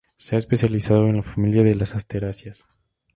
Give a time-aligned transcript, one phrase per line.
[0.17, 2.65] Se ha especializado en la familia de las asteráceas.